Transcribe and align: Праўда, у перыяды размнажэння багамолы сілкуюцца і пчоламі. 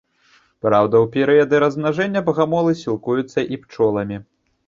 Праўда, 0.67 1.01
у 1.05 1.09
перыяды 1.15 1.59
размнажэння 1.65 2.23
багамолы 2.29 2.71
сілкуюцца 2.83 3.39
і 3.57 3.59
пчоламі. 3.67 4.17